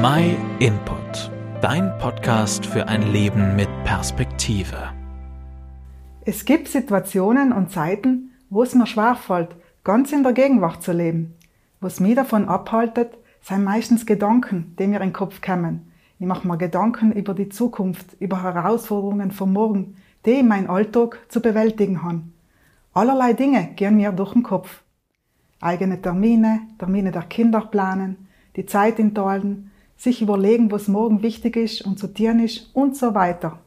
[0.00, 4.92] My Input, dein Podcast für ein Leben mit Perspektive.
[6.24, 11.34] Es gibt Situationen und Zeiten, wo es mir schwerfällt, ganz in der Gegenwart zu leben.
[11.80, 15.90] Was mich davon abhaltet, sind meistens Gedanken, die mir in den Kopf kommen.
[16.20, 21.18] Ich mache mir Gedanken über die Zukunft, über Herausforderungen von morgen, die ich mein Alltag
[21.28, 22.22] zu bewältigen habe.
[22.94, 24.84] Allerlei Dinge gehen mir durch den Kopf.
[25.60, 31.56] Eigene Termine, Termine der Kinder planen, die Zeit in Talen, sich überlegen, was morgen wichtig
[31.56, 33.58] ist und zu tun ist und so weiter.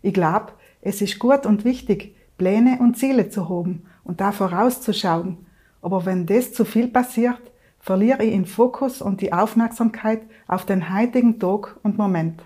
[0.00, 5.38] Ich glaube, es ist gut und wichtig, Pläne und Ziele zu haben und da vorauszuschauen.
[5.82, 7.40] Aber wenn das zu viel passiert,
[7.80, 12.42] verliere ich den Fokus und die Aufmerksamkeit auf den heutigen Tag und Moment.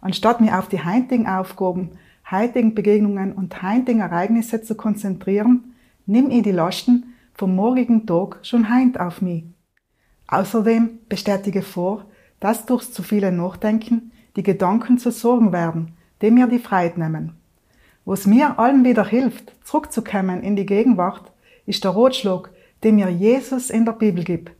[0.00, 1.90] Anstatt mich auf die heutigen Aufgaben,
[2.30, 5.74] heutigen Begegnungen und heutigen Ereignisse zu konzentrieren,
[6.06, 9.44] nimm ich die Lasten vom morgigen Tag schon heint auf mich.
[10.28, 12.06] Außerdem bestätige vor,
[12.44, 17.32] dass durch zu viele Nachdenken die Gedanken zu Sorgen werden, die mir die Freiheit nehmen.
[18.04, 21.32] Was mir allen wieder hilft, zurückzukommen in die Gegenwart,
[21.64, 22.50] ist der Rotschlag,
[22.82, 24.52] den mir Jesus in der Bibel gibt.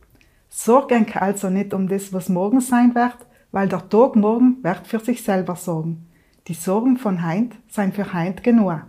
[0.49, 3.17] Sorge also nicht um das, was morgen sein wird,
[3.51, 6.07] weil der Tag morgen wird für sich selber sorgen.
[6.47, 8.81] Die Sorgen von Heint seien für Heint genug.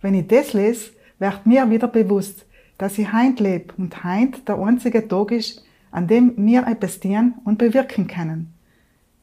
[0.00, 2.44] Wenn ich das lese, wird mir wieder bewusst,
[2.76, 7.34] dass ich Heint lebe und Heint der einzige Tag ist, an dem wir etwas tun
[7.44, 8.54] und bewirken können.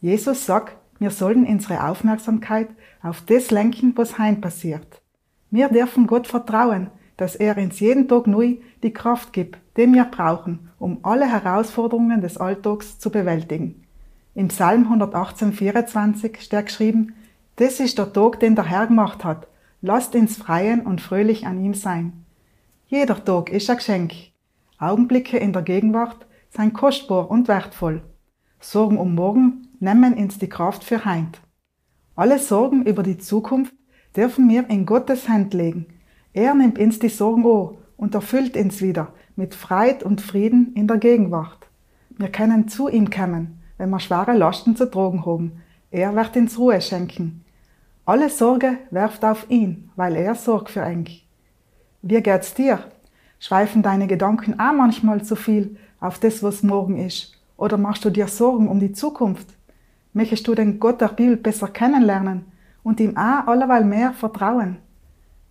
[0.01, 2.69] Jesus sagt, wir sollen unsere Aufmerksamkeit
[3.01, 5.01] auf das lenken, was heim passiert.
[5.49, 10.05] Wir dürfen Gott vertrauen, dass er uns jeden Tag neu die Kraft gibt, die wir
[10.05, 13.83] brauchen, um alle Herausforderungen des Alltags zu bewältigen.
[14.35, 17.15] Im Psalm 118, 24 steht geschrieben,
[17.55, 19.47] das ist der Tag, den der Herr gemacht hat.
[19.81, 22.25] Lasst uns freien und fröhlich an ihm sein.
[22.87, 24.13] Jeder Tag ist ein Geschenk.
[24.77, 28.01] Augenblicke in der Gegenwart sind kostbar und wertvoll.
[28.59, 31.39] Sorgen um morgen nehmen uns die Kraft für heint.
[32.15, 33.73] Alle Sorgen über die Zukunft
[34.15, 35.85] dürfen wir in Gottes Hand legen.
[36.33, 40.87] Er nimmt uns die Sorgen an und erfüllt uns wieder mit Freude und Frieden in
[40.87, 41.67] der Gegenwart.
[42.09, 45.61] Wir können zu ihm kommen, wenn wir schwere Lasten zu tragen haben.
[45.91, 47.43] Er wird uns Ruhe schenken.
[48.05, 51.27] Alle Sorge werft auf ihn, weil er sorgt für euch.
[52.01, 52.79] Wie geht's dir?
[53.39, 57.33] Schweifen deine Gedanken auch manchmal zu viel auf das, was morgen ist?
[57.57, 59.47] Oder machst du dir Sorgen um die Zukunft?
[60.13, 62.45] Möchtest du den Gott der Bibel besser kennenlernen
[62.83, 64.77] und ihm auch alleweil mehr vertrauen?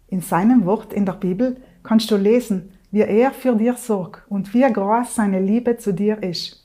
[0.08, 4.54] In seinem Wort in der Bibel kannst du lesen, wie er für dir sorgt und
[4.54, 6.64] wie groß seine Liebe zu dir ist.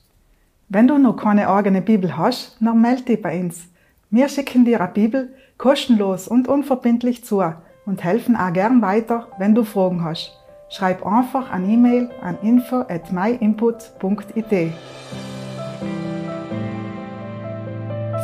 [0.69, 3.67] Wenn du noch keine eigene Bibel hast, dann melde dich bei uns.
[4.09, 7.43] Wir schicken dir eine Bibel kostenlos und unverbindlich zu
[7.85, 10.40] und helfen auch gern weiter, wenn du Fragen hast.
[10.71, 14.73] Schreib einfach eine E-Mail an info at myinput.it.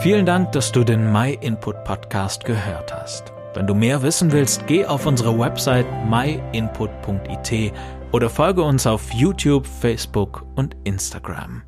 [0.01, 3.33] Vielen Dank, dass du den MyInput Podcast gehört hast.
[3.53, 7.73] Wenn du mehr wissen willst, geh auf unsere Website myinput.it
[8.13, 11.63] oder folge uns auf YouTube, Facebook und Instagram.